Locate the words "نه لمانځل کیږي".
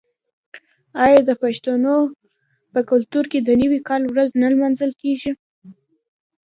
4.41-5.31